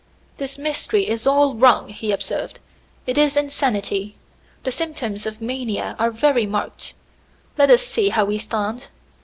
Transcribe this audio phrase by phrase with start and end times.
[0.37, 2.59] "This mystery is all wrong," he observed.
[3.05, 4.15] "It is insanity.
[4.63, 6.93] The symptoms of mania are very marked.
[7.55, 8.87] Let us see how we stand.